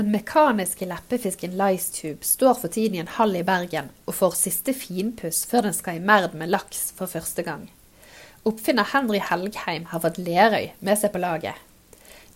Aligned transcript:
Den 0.00 0.10
mekaniske 0.10 0.86
leppefisken 0.86 1.58
Licetube 1.60 2.24
står 2.24 2.54
for 2.54 2.72
tiden 2.72 2.94
i 2.94 3.00
en 3.02 3.10
hall 3.18 3.34
i 3.36 3.42
Bergen 3.44 3.90
og 4.08 4.14
får 4.16 4.38
siste 4.38 4.72
finpuss 4.72 5.42
før 5.50 5.66
den 5.66 5.76
skal 5.76 5.98
i 5.98 6.00
merd 6.00 6.32
med 6.40 6.48
laks 6.48 6.86
for 6.96 7.04
første 7.04 7.44
gang. 7.44 7.66
Oppfinner 8.48 8.88
Henry 8.94 9.20
Helgheim 9.20 9.90
har 9.90 10.00
fått 10.00 10.16
Lerøy 10.16 10.70
med 10.80 10.96
seg 10.96 11.12
på 11.12 11.20
laget. 11.20 11.60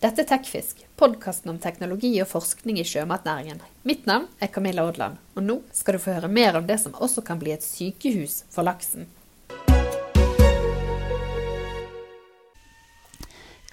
Dette 0.04 0.26
er 0.26 0.28
Tekfisk, 0.34 0.84
podkasten 1.00 1.54
om 1.54 1.62
teknologi 1.64 2.12
og 2.20 2.28
forskning 2.34 2.82
i 2.82 2.84
sjømatnæringen. 2.84 3.64
Mitt 3.88 4.04
navn 4.04 4.28
er 4.44 4.52
Camilla 4.52 4.84
Odland, 4.84 5.16
og 5.32 5.48
nå 5.48 5.62
skal 5.72 5.96
du 5.96 6.04
få 6.04 6.18
høre 6.18 6.28
mer 6.28 6.60
om 6.60 6.68
det 6.68 6.82
som 6.84 7.00
også 7.00 7.24
kan 7.24 7.40
bli 7.40 7.56
et 7.56 7.64
sykehus 7.64 8.42
for 8.52 8.68
laksen. 8.68 9.08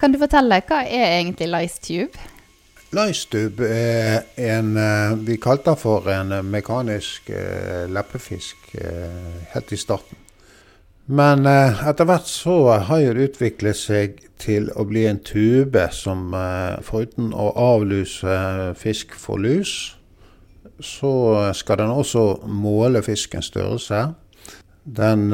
Kan 0.00 0.16
du 0.16 0.24
fortelle, 0.24 0.64
hva 0.64 0.80
er 0.88 1.18
egentlig 1.20 1.52
Licetube? 1.52 2.31
Licetube 2.92 3.64
er 3.64 4.26
en 4.36 4.74
eh, 4.76 5.14
Vi 5.24 5.38
kalte 5.40 5.70
den 5.70 5.80
for 5.80 6.08
en 6.12 6.32
eh, 6.32 6.44
mekanisk 6.44 7.30
uh, 7.32 7.88
leppefisk 7.88 8.74
uh, 8.76 9.38
helt 9.54 9.72
i 9.72 9.78
starten. 9.80 10.18
Men 11.06 11.46
etter 11.48 12.06
hvert 12.06 12.28
så 12.30 12.54
har 12.86 13.00
det 13.16 13.24
utviklet 13.32 13.76
seg 13.76 14.20
til 14.40 14.68
å 14.78 14.84
bli 14.86 15.02
en 15.08 15.18
tube 15.18 15.82
som 15.92 16.30
foruten 16.86 17.32
å 17.34 17.48
avluse 17.58 18.36
fisk 18.78 19.16
for 19.18 19.42
lus, 19.42 19.96
så 20.78 21.12
skal 21.58 21.82
den 21.82 21.90
også 21.90 22.46
måle 22.46 23.02
fiskens 23.02 23.50
størrelse. 23.50 24.04
Den 24.86 25.26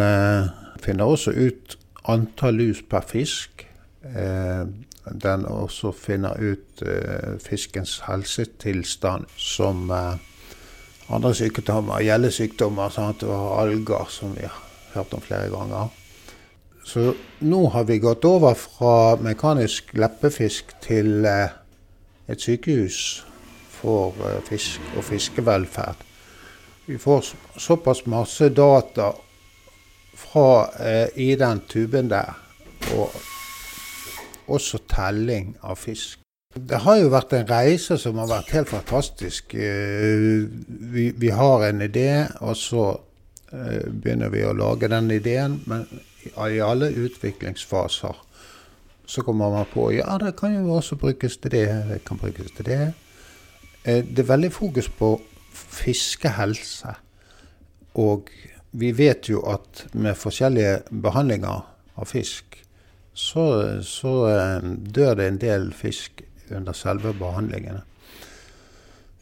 finner 0.81 1.12
også 1.12 1.37
ut 1.37 1.77
antall 2.09 2.59
lus 2.65 2.81
per 2.89 3.05
fisk 3.12 3.69
den 5.12 5.47
også 5.47 5.92
finner 5.92 6.39
ut 6.41 6.83
uh, 6.83 7.39
fiskens 7.42 7.98
helsetilstand 8.06 9.28
som 9.37 9.91
uh, 9.91 10.17
andre 11.09 11.34
sykdommer, 11.34 12.03
gjellesykdommer 12.05 12.92
sant, 12.92 13.23
og 13.23 13.61
alger, 13.62 14.11
som 14.12 14.34
vi 14.37 14.45
har 14.47 14.59
hørt 14.95 15.15
om 15.15 15.25
flere 15.25 15.50
ganger. 15.53 15.95
Så 16.89 17.12
nå 17.45 17.62
har 17.75 17.84
vi 17.89 18.00
gått 18.00 18.25
over 18.25 18.56
fra 18.56 19.17
mekanisk 19.20 19.95
leppefisk 19.97 20.75
til 20.84 21.25
uh, 21.27 21.48
et 22.28 22.45
sykehus 22.45 23.25
for 23.78 24.17
fisk 24.48 24.83
og 24.98 25.05
fiskevelferd. 25.06 26.00
Vi 26.89 26.97
får 26.98 27.31
såpass 27.61 28.03
masse 28.11 28.48
data 28.50 29.12
fra, 30.19 30.48
i 31.15 31.34
den 31.39 31.61
tuben 31.70 32.11
der. 32.11 32.34
og 32.97 33.38
også 34.48 34.82
telling 34.91 35.54
av 35.62 35.78
fisk. 35.80 36.20
Det 36.54 36.80
har 36.82 36.96
jo 36.98 37.10
vært 37.12 37.34
en 37.36 37.48
reise 37.48 37.98
som 38.00 38.18
har 38.18 38.30
vært 38.30 38.54
helt 38.56 38.70
fantastisk. 38.72 39.54
Eh, 39.54 40.48
vi, 40.94 41.10
vi 41.12 41.30
har 41.34 41.66
en 41.66 41.82
idé, 41.84 42.24
og 42.41 42.56
så 42.56 42.86
eh, 43.52 43.84
begynner 43.88 44.32
vi 44.32 44.46
å 44.48 44.56
lage 44.56 44.88
den 44.91 45.10
ideen. 45.12 45.60
Men 45.69 45.84
i 46.28 46.60
alle 46.64 46.91
utviklingsfaser 46.91 48.24
så 49.08 49.24
kommer 49.24 49.52
man 49.52 49.69
på 49.72 49.86
ja, 49.96 50.19
det 50.20 50.34
kan 50.36 50.52
jo 50.52 50.74
også 50.76 50.98
brukes 51.00 51.38
til 51.41 51.54
det, 51.54 51.66
det 51.88 52.02
kan 52.04 52.20
brukes 52.20 52.50
til 52.56 52.69
det. 52.69 52.80
Eh, 53.84 54.02
det 54.04 54.24
er 54.24 54.32
veldig 54.32 54.52
fokus 54.52 54.88
på 54.88 55.14
fiskehelse. 55.52 56.96
Og 57.98 58.32
vi 58.72 58.92
vet 58.92 59.30
jo 59.30 59.41
at 59.48 59.86
med 59.92 60.16
forskjellige 60.19 61.00
behandlinger 61.02 61.64
av 61.98 62.08
fisk, 62.08 62.58
så, 63.14 63.45
så 63.83 64.14
eh, 64.31 64.70
dør 64.95 65.14
det 65.19 65.28
en 65.28 65.39
del 65.42 65.70
fisk 65.75 66.22
under 66.50 66.72
selve 66.72 67.12
behandlingene. 67.19 67.82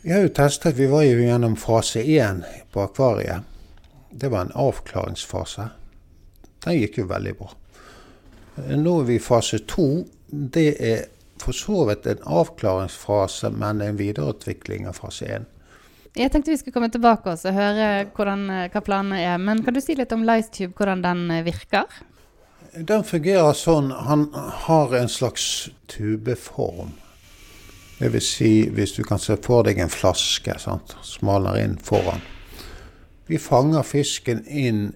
Vi 0.06 0.12
har 0.12 0.22
jo 0.22 0.28
testet, 0.30 0.76
vi 0.78 0.86
var 0.86 1.02
jo 1.02 1.18
gjennom 1.18 1.56
fase 1.58 2.02
én 2.02 2.44
på 2.72 2.84
akvariet. 2.84 3.42
Det 4.10 4.28
var 4.30 4.46
en 4.46 4.54
avklaringsfase. 4.54 5.68
Den 6.64 6.78
gikk 6.78 7.00
jo 7.00 7.08
veldig 7.10 7.32
bra. 7.40 7.50
Nå 8.70 8.92
er 9.00 9.08
vi 9.08 9.16
i 9.18 9.22
fase 9.22 9.58
to. 9.68 10.04
Det 10.30 10.68
er 10.78 11.02
for 11.42 11.56
så 11.56 11.84
vidt 11.88 12.06
en 12.06 12.22
avklaringsfase, 12.38 13.50
men 13.50 13.82
en 13.82 13.98
videreutvikling 13.98 14.86
av 14.88 15.00
fase 15.02 15.26
én. 15.26 15.50
Jeg 16.16 16.32
tenkte 16.32 16.54
vi 16.54 16.56
skulle 16.56 16.78
komme 16.78 16.88
tilbake 16.88 17.34
og 17.34 17.58
høre 17.58 18.06
hvordan, 18.16 18.46
hva 18.72 18.80
planene 18.80 19.18
er. 19.20 19.36
Men 19.42 19.60
kan 19.66 19.76
du 19.76 19.82
si 19.84 19.98
litt 19.98 20.14
om 20.16 20.24
LiceTube, 20.24 20.72
hvordan 20.78 21.02
den 21.04 21.26
virker? 21.44 21.90
Den 22.76 23.04
fungerer 23.08 23.54
sånn 23.56 23.88
Han 23.90 24.28
har 24.34 24.92
en 24.98 25.08
slags 25.08 25.70
tubeform. 25.88 26.92
Det 27.96 28.10
vil 28.12 28.20
si, 28.20 28.50
hvis 28.68 28.92
du 28.98 29.02
kan 29.08 29.20
se 29.22 29.38
for 29.40 29.64
deg 29.64 29.78
en 29.80 29.92
flaske, 29.92 30.52
sant? 30.60 30.92
smaler 31.00 31.56
inn 31.62 31.78
foran. 31.80 32.20
Vi 33.26 33.40
fanger 33.40 33.86
fisken 33.86 34.44
inn 34.44 34.90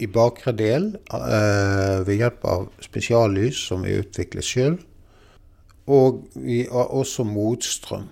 i 0.00 0.08
bakre 0.08 0.54
del 0.56 0.94
eh, 1.12 1.98
ved 2.06 2.16
hjelp 2.16 2.46
av 2.48 2.64
spesiallys 2.80 3.60
som 3.68 3.84
vi 3.84 3.98
utvikler 4.00 4.46
sjøl. 4.46 4.78
Og 5.92 6.24
vi 6.32 6.62
har 6.70 6.88
også 6.96 7.26
motstrøm. 7.28 8.08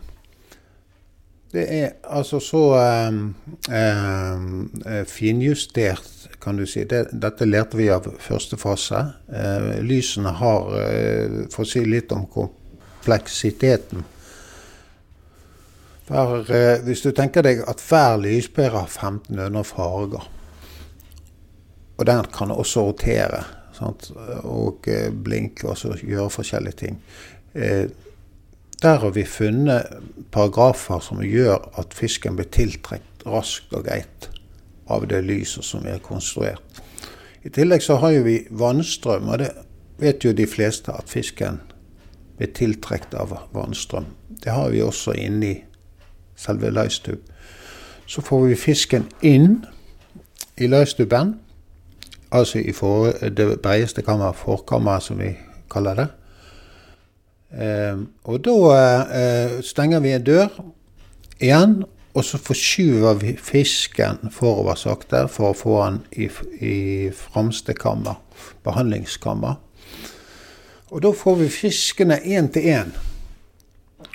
Det 1.53 1.65
er 1.73 1.93
altså 2.05 2.41
så 2.45 2.63
um, 3.09 3.35
um, 3.73 4.71
finjustert 5.09 6.29
kan 6.43 6.59
du 6.61 6.67
si. 6.69 6.83
Det, 6.85 7.07
dette 7.13 7.49
lærte 7.49 7.79
vi 7.79 7.89
av 7.89 8.05
første 8.21 8.59
fase. 8.61 9.01
Uh, 9.33 9.79
lysene 9.81 10.35
har, 10.37 10.69
uh, 10.69 11.39
for 11.53 11.65
å 11.65 11.69
si 11.69 11.85
litt 11.89 12.13
om 12.13 12.27
kompleksiteten 12.29 14.05
For, 16.09 16.45
uh, 16.45 16.85
Hvis 16.85 17.05
du 17.07 17.15
tenker 17.17 17.47
deg 17.47 17.65
at 17.65 17.81
hver 17.81 18.21
lyspære 18.21 18.85
har 18.85 18.93
1500 18.93 19.65
farger, 19.69 20.29
og 21.99 22.07
den 22.07 22.29
kan 22.35 22.53
også 22.53 22.85
rotere 22.91 23.41
sant? 23.75 24.11
og 24.45 24.87
blinke 25.25 25.73
og 25.73 26.05
gjøre 26.05 26.31
forskjellige 26.31 26.79
ting. 26.85 27.01
Eh, 27.55 27.89
der 28.83 28.99
har 28.99 29.11
vi 29.11 29.25
funnet 29.25 29.87
paragrafer 30.31 31.01
som 31.03 31.23
gjør 31.23 31.71
at 31.79 31.95
fisken 31.95 32.37
blir 32.39 32.47
tiltrukket 32.55 33.27
raskt 33.27 33.73
og 33.75 33.85
greit 33.89 34.29
av 34.89 35.07
det 35.11 35.25
lyset 35.27 35.67
som 35.67 35.87
er 35.87 35.99
konstruert. 36.03 36.63
I 37.45 37.51
tillegg 37.55 37.83
så 37.83 37.99
har 38.03 38.21
vi 38.23 38.41
vannstrøm, 38.51 39.29
og 39.29 39.39
det 39.43 39.51
vet 39.99 40.25
jo 40.25 40.33
de 40.33 40.47
fleste 40.47 40.93
at 40.95 41.11
fisken 41.11 41.61
blir 42.39 42.53
tiltrukket 42.55 43.15
av 43.19 43.35
vannstrøm. 43.55 44.07
Det 44.45 44.53
har 44.55 44.71
vi 44.71 44.83
også 44.83 45.17
inni 45.19 45.57
selve 46.39 46.71
løystub. 46.71 47.19
Så 48.07 48.23
får 48.23 48.47
vi 48.47 48.57
fisken 48.57 49.09
inn 49.23 49.65
i 50.57 50.67
løystuben, 50.67 51.35
altså 52.31 52.63
i 52.63 52.73
for, 52.73 53.11
det 53.11 53.61
bredeste 53.63 54.03
kammeret, 54.03 54.39
forkammeret 54.39 55.03
som 55.03 55.19
vi 55.19 55.35
kaller 55.71 55.99
det. 55.99 56.09
Eh, 57.53 58.01
og 58.29 58.43
da 58.45 58.57
eh, 59.09 59.55
stenger 59.65 60.03
vi 60.05 60.13
en 60.13 60.27
dør 60.27 60.59
igjen, 61.41 61.79
og 62.19 62.25
så 62.25 62.41
forskyver 62.41 63.21
vi 63.21 63.37
fisken 63.37 64.33
forover 64.35 64.77
sakte 64.79 65.27
for 65.31 65.53
å 65.53 65.57
få 65.57 65.77
den 65.85 66.01
i, 66.25 66.29
i 66.65 66.77
fremste 67.15 67.77
kammer, 67.79 68.19
behandlingskammer. 68.67 69.61
Og 70.89 71.05
da 71.05 71.13
får 71.13 71.39
vi 71.43 71.49
fiskene 71.53 72.19
én 72.25 72.49
til 72.53 72.69
én. 72.73 72.93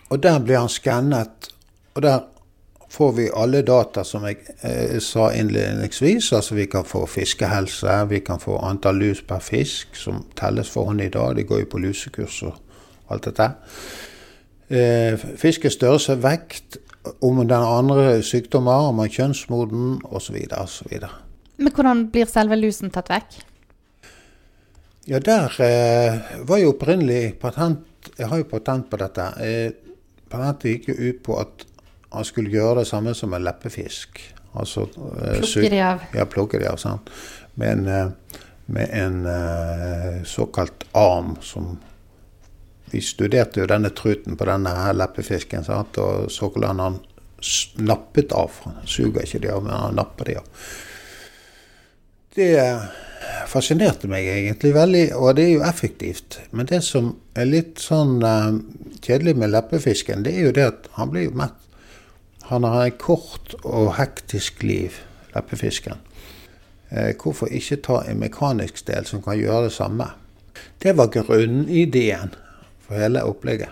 Og 0.09 0.21
der 0.23 0.39
blir 0.39 0.59
han 0.59 0.69
skannet. 0.69 1.49
Og 1.93 2.01
der 2.01 2.23
får 2.93 3.11
vi 3.17 3.29
alle 3.33 3.61
data 3.61 4.03
som 4.05 4.25
jeg 4.27 4.41
eh, 4.61 4.99
sa 5.01 5.29
innledningsvis. 5.33 6.31
Altså 6.33 6.57
vi 6.57 6.65
kan 6.65 6.85
få 6.85 7.05
fiskehelse, 7.09 8.03
vi 8.09 8.19
kan 8.25 8.41
få 8.41 8.57
antall 8.65 8.99
lus 9.01 9.21
per 9.27 9.39
fisk, 9.39 9.95
som 9.97 10.25
telles 10.37 10.69
for 10.69 10.89
hånd 10.89 11.01
i 11.01 11.09
dag. 11.13 11.35
De 11.37 11.45
går 11.45 11.63
jo 11.63 11.71
på 11.71 11.81
lusekurs 11.85 12.41
og 12.49 12.59
alt 13.11 13.27
dette. 13.29 13.49
Eh, 14.73 15.19
fiskens 15.39 15.75
størrelse, 15.77 16.15
vekt, 16.23 16.77
om 17.21 17.41
den 17.43 17.51
andre 17.59 18.21
sykdommer, 18.23 18.87
om 18.89 19.01
den 19.01 19.09
er 19.09 19.15
kjønnsmoden 19.17 19.97
osv. 20.07 20.37
osv. 20.55 20.93
Men 21.57 21.73
hvordan 21.75 22.05
blir 22.13 22.29
selve 22.31 22.57
lusen 22.59 22.93
tatt 22.93 23.11
vekk? 23.11 23.41
Ja, 25.07 25.19
der 25.19 25.51
eh, 25.59 26.37
var 26.47 26.61
jo 26.61 26.71
opprinnelig 26.71 27.35
patent 27.41 27.89
Jeg 28.17 28.27
har 28.27 28.39
jo 28.39 28.47
patent 28.47 28.89
på 28.91 28.97
dette. 28.99 29.25
Eh, 29.43 29.71
patentet 30.31 30.69
gikk 30.69 30.89
jo 30.91 30.95
ut 31.09 31.21
på 31.23 31.37
at 31.39 31.65
han 32.13 32.25
skulle 32.27 32.51
gjøre 32.51 32.81
det 32.81 32.87
samme 32.89 33.13
som 33.15 33.33
en 33.33 33.43
leppefisk. 33.43 34.19
Altså 34.59 34.85
eh, 34.87 35.39
Plukke 35.39 35.69
de 35.71 35.79
av? 35.81 36.03
Ja, 36.13 36.25
plukke 36.29 36.59
de 36.61 36.67
av. 36.69 36.77
sant? 36.81 37.09
Med 37.55 37.71
en, 37.77 37.87
eh, 37.87 38.41
med 38.75 38.95
en 38.99 39.25
eh, 39.25 40.23
såkalt 40.27 40.85
arm 40.91 41.35
som 41.41 41.77
vi 42.93 43.01
studerte 43.01 43.59
jo 43.59 43.67
denne 43.69 43.89
truten 43.95 44.37
på 44.37 44.45
denne 44.45 44.71
her 44.77 44.93
leppefisken, 44.93 45.65
sant? 45.65 45.97
og 45.97 46.29
så 46.31 46.49
hvordan 46.49 46.81
han 46.83 46.99
nappet 47.81 48.31
av. 48.37 48.59
Han 48.67 48.83
suger 48.87 49.25
ikke 49.25 49.41
de 49.43 49.51
av, 49.51 49.63
men 49.65 49.73
han 49.73 49.97
napper 49.97 50.29
de 50.29 50.37
av. 50.39 50.67
Det 52.33 52.51
fascinerte 53.49 54.09
meg 54.09 54.27
egentlig 54.29 54.73
veldig, 54.75 55.03
og 55.17 55.35
det 55.37 55.47
er 55.47 55.51
jo 55.55 55.65
effektivt. 55.67 56.39
Men 56.51 56.69
det 56.69 56.81
som 56.85 57.11
er 57.37 57.49
litt 57.49 57.81
sånn 57.81 58.23
uh, 58.23 58.53
kjedelig 59.03 59.35
med 59.41 59.53
leppefisken, 59.53 60.25
det 60.25 60.35
er 60.37 60.47
jo 60.47 60.55
det 60.55 60.69
at 60.69 60.89
han 60.97 61.11
blir 61.13 61.27
jo 61.27 61.35
mett. 61.43 61.59
Han 62.49 62.65
har 62.67 62.87
et 62.87 62.99
kort 63.01 63.55
og 63.63 63.93
hektisk 63.97 64.63
liv, 64.65 64.97
leppefisken. 65.35 66.01
Uh, 66.93 67.11
hvorfor 67.17 67.49
ikke 67.49 67.81
ta 67.85 68.01
en 68.07 68.21
mekanisk 68.21 68.85
del 68.89 69.07
som 69.09 69.23
kan 69.25 69.39
gjøre 69.39 69.67
det 69.67 69.75
samme? 69.77 70.09
Det 70.83 70.93
var 70.97 71.09
grunnideen 71.13 72.33
for 72.93 73.01
hele 73.01 73.23
opplegget. 73.25 73.69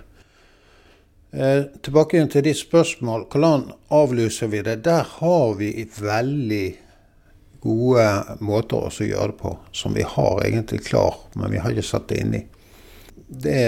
Eh, 1.31 1.63
tilbake 1.81 2.17
igjen 2.17 2.31
til 2.31 2.43
ditt 2.43 2.59
spørsmål. 2.59 3.27
Hvordan 3.31 3.69
avlyser 3.89 4.49
vi 4.51 4.61
det? 4.65 4.81
Der 4.83 5.05
har 5.07 5.53
vi 5.55 5.87
veldig 5.95 6.65
gode 7.61 8.07
måter 8.41 8.87
å 8.87 9.05
gjøre 9.05 9.29
det 9.31 9.37
på, 9.39 9.53
som 9.71 9.93
vi 9.95 10.03
har 10.03 10.41
egentlig 10.43 10.81
klar, 10.89 11.21
men 11.35 11.53
vi 11.53 11.61
har 11.61 11.71
ikke 11.71 11.87
satt 11.87 12.09
det 12.09 12.17
inn 12.23 12.35
i. 12.35 12.41
Det 13.31 13.61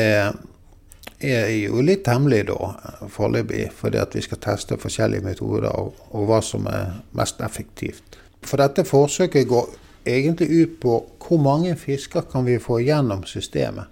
er 1.24 1.52
jo 1.54 1.80
litt 1.86 2.10
hemmelig 2.10 2.48
da, 2.50 2.74
foreløpig, 3.14 3.70
fordi 3.78 4.02
at 4.02 4.18
vi 4.18 4.26
skal 4.26 4.42
teste 4.44 4.80
forskjellige 4.82 5.24
metoder 5.24 5.70
og, 5.72 5.94
og, 6.12 6.26
hva 6.28 6.42
som 6.44 6.68
er 6.68 6.98
mest 7.16 7.40
effektivt. 7.46 8.18
For 8.44 8.60
dette 8.60 8.84
forsøket 8.84 9.48
går 9.48 9.72
egentlig 10.10 10.50
ut 10.52 10.80
på 10.84 11.00
hvor 11.24 11.40
mange 11.40 11.78
fisker 11.80 12.26
kan 12.32 12.44
vi 12.44 12.60
få 12.60 12.82
gjennom 12.84 13.24
systemet 13.30 13.88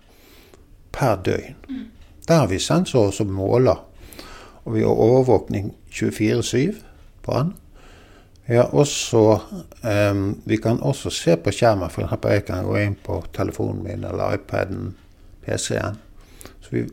per 0.91 1.15
døgn. 1.25 1.55
Der 2.27 2.43
har 2.43 2.47
vi 2.47 2.59
sensorer 2.59 3.11
som 3.11 3.27
måler, 3.33 3.81
og 4.63 4.75
vi 4.75 4.83
har 4.85 5.01
overvåkning 5.07 5.73
24-7 5.91 6.75
på 7.23 7.38
den. 7.38 7.53
Vi, 8.47 8.57
også, 8.57 9.39
um, 10.11 10.41
vi 10.45 10.57
kan 10.57 10.81
også 10.81 11.09
se 11.09 11.38
på 11.38 11.51
skjermen, 11.51 11.89
f.eks. 11.89 12.17
jeg 12.25 12.45
kan 12.45 12.65
gå 12.65 12.77
inn 12.81 12.97
på 13.03 13.21
telefonen 13.33 13.83
min 13.83 14.03
eller 14.03 14.35
iPaden, 14.35 14.95
PC-en. 15.45 15.99
Så 16.61 16.71
vi 16.71 16.85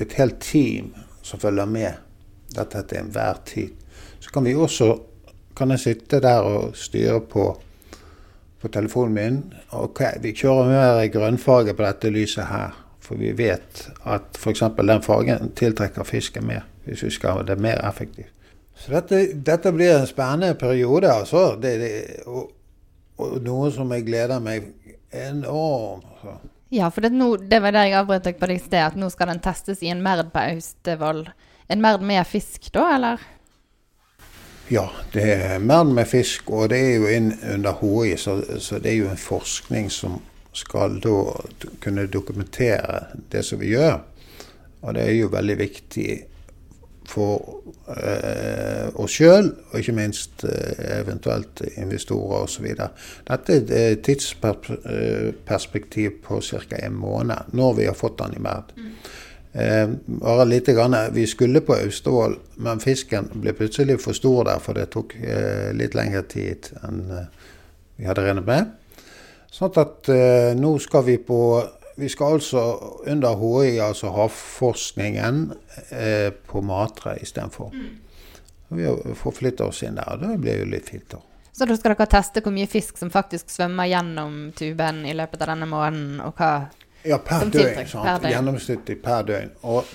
et 0.00 0.12
helt 0.18 0.40
team 0.40 0.94
som 1.22 1.40
følger 1.40 1.66
med 1.70 1.92
dette 2.54 2.82
til 2.82 2.98
enhver 2.98 3.38
tid. 3.46 3.70
Så 4.20 4.30
kan 4.30 4.44
vi 4.44 4.54
også 4.54 4.96
kan 5.56 5.70
jeg 5.70 5.80
sitte 5.80 6.20
der 6.20 6.42
og 6.42 6.76
styre 6.76 7.20
på, 7.20 7.44
på 8.60 8.68
telefonen 8.68 9.14
min. 9.14 9.36
Ok, 9.70 10.00
vi 10.22 10.34
kjører 10.34 10.70
mer 10.70 11.04
grønnfarge 11.14 11.74
på 11.74 11.84
dette 11.86 12.10
lyset 12.10 12.48
her. 12.50 12.74
For 13.04 13.20
vi 13.20 13.34
vet 13.36 13.88
at 14.08 14.38
f.eks. 14.38 14.62
den 14.80 15.02
fargen 15.04 15.52
tiltrekker 15.56 16.06
fisken 16.08 16.46
mer, 16.48 16.64
hvis 16.86 17.04
vi 17.04 17.10
skal 17.12 17.38
ha 17.38 17.44
det 17.44 17.58
mer 17.60 17.82
effektivt. 17.84 18.32
Så 18.74 18.90
dette, 18.90 19.20
dette 19.46 19.72
blir 19.72 19.98
en 19.98 20.08
spennende 20.08 20.54
periode, 20.58 21.12
altså. 21.12 21.54
Det, 21.60 21.74
det, 21.78 21.92
og, 22.26 22.48
og, 23.20 23.36
noe 23.44 23.70
som 23.74 23.92
jeg 23.94 24.06
gleder 24.08 24.42
meg 24.42 24.72
enormt 25.14 26.08
altså. 26.10 26.38
Ja, 26.74 26.88
for 26.90 27.04
det, 27.04 27.12
no, 27.14 27.36
det 27.38 27.60
var 27.62 27.76
det 27.76 27.84
jeg 27.86 28.00
avbrøt 28.00 28.24
deg 28.26 28.40
på 28.40 28.48
det 28.50 28.56
i 28.58 28.64
sted, 28.64 28.80
at 28.82 28.96
nå 28.98 29.06
skal 29.12 29.30
den 29.30 29.42
testes 29.44 29.84
i 29.84 29.92
en 29.92 30.02
merd 30.02 30.32
på 30.34 30.42
Austevoll. 30.42 31.22
En 31.70 31.84
merd 31.84 32.02
med 32.02 32.24
fisk 32.26 32.66
da, 32.74 32.88
eller? 32.96 33.22
Ja, 34.72 34.88
det 35.12 35.28
er 35.36 35.62
merd 35.62 35.92
med 35.94 36.08
fisk, 36.08 36.48
og 36.50 36.72
det 36.72 36.80
er 36.80 36.96
jo 36.96 37.12
inn 37.12 37.30
under 37.52 37.76
HI, 37.78 38.16
så, 38.18 38.40
så 38.64 38.80
det 38.82 38.90
er 38.90 39.02
jo 39.04 39.10
en 39.12 39.20
forskning 39.20 39.90
som 39.92 40.18
skal 40.54 41.00
da 41.02 41.34
kunne 41.82 42.06
dokumentere 42.06 43.00
det 43.32 43.44
som 43.44 43.60
vi 43.60 43.74
gjør. 43.74 43.98
Og 44.84 44.94
det 44.94 45.02
er 45.02 45.12
jo 45.16 45.32
veldig 45.32 45.58
viktig 45.58 46.10
for 47.08 47.60
eh, 47.92 48.88
oss 49.00 49.12
sjøl, 49.18 49.50
og 49.70 49.78
ikke 49.78 49.96
minst 49.96 50.44
eh, 50.48 51.00
eventuelt 51.00 51.60
investorer 51.76 52.42
osv. 52.46 52.66
Dette 53.28 53.52
er 53.60 53.92
et 53.92 54.04
tidsperspektiv 54.06 56.10
på 56.24 56.34
ca. 56.40 56.76
en 56.80 56.96
måned, 56.96 57.38
når 57.52 57.70
vi 57.80 57.84
har 57.90 57.96
fått 57.98 58.18
den 58.22 58.36
i 58.38 58.44
merd. 58.44 58.66
Eh, 59.54 59.88
bare 60.06 60.44
lite 60.44 60.72
grann, 60.72 60.96
Vi 61.12 61.26
skulle 61.26 61.60
på 61.60 61.74
Austevoll, 61.74 62.38
men 62.56 62.80
fisken 62.80 63.28
ble 63.34 63.52
plutselig 63.52 64.00
for 64.00 64.12
stor 64.12 64.44
der, 64.44 64.58
for 64.58 64.74
det 64.74 64.90
tok 64.90 65.14
eh, 65.14 65.70
litt 65.76 65.94
lengre 65.94 66.22
tid 66.26 66.72
enn 66.82 67.10
eh, 67.10 67.26
vi 67.96 68.08
hadde 68.08 68.24
regnet 68.24 68.48
med. 68.48 68.72
Sånn 69.54 69.74
at 69.78 70.10
eh, 70.10 70.52
nå 70.58 70.74
skal 70.82 71.04
vi 71.06 71.18
på 71.22 71.40
Vi 71.94 72.08
skal 72.10 72.40
altså 72.40 72.62
under 73.06 73.36
HI, 73.38 73.76
altså 73.78 74.10
havforskningen, 74.10 75.44
eh, 75.94 76.32
på 76.34 76.58
Matre 76.66 77.12
istedenfor. 77.22 77.70
Mm. 77.70 77.92
Vi 78.74 78.88
får 78.88 79.14
forflytta 79.20 79.68
oss 79.70 79.84
inn 79.86 79.94
der, 79.94 80.08
og 80.16 80.24
det 80.24 80.40
blir 80.42 80.64
jo 80.64 80.66
litt 80.72 80.90
fint. 80.90 81.06
da. 81.12 81.20
Så 81.54 81.68
da 81.70 81.76
skal 81.78 81.94
dere 81.94 82.08
teste 82.10 82.42
hvor 82.42 82.50
mye 82.50 82.66
fisk 82.66 82.98
som 82.98 83.12
faktisk 83.14 83.52
svømmer 83.54 83.86
gjennom 83.86 84.40
tuben 84.58 85.04
i 85.06 85.14
løpet 85.14 85.44
av 85.44 85.52
denne 85.52 85.68
måneden, 85.70 86.18
og 86.26 86.34
hva 86.34 86.50
ja, 87.04 87.18
per 87.18 87.48
døgn. 87.52 87.84
Per 87.84 88.28
Gjennomsnittlig 88.30 88.96
per 89.04 89.26
døgn. 89.28 89.52
Og 89.68 89.90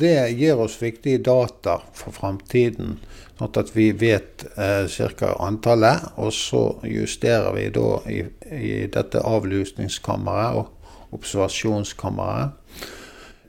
det 0.00 0.16
gir 0.38 0.60
oss 0.64 0.78
viktige 0.80 1.20
data 1.24 1.78
for 1.96 2.16
framtiden. 2.16 2.98
Sånn 3.38 3.56
at 3.60 3.72
vi 3.74 3.88
vet 3.98 4.46
eh, 4.54 4.86
ca. 5.18 5.32
antallet, 5.42 6.04
og 6.22 6.32
så 6.32 6.64
justerer 6.86 7.50
vi 7.56 7.68
da 7.74 7.88
i, 8.10 8.20
i 8.54 8.74
dette 8.94 9.22
avlusningskammeret 9.26 10.60
og 10.60 11.16
observasjonskammeret. 11.18 12.54